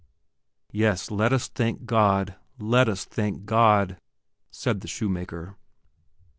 "Yes, 0.71 1.11
let 1.11 1.31
us 1.31 1.47
thank 1.47 1.85
God, 1.85 2.35
let 2.57 2.89
us 2.89 3.05
thank 3.05 3.45
God," 3.45 3.97
said 4.49 4.81
the 4.81 4.87
shoemaker. 4.87 5.57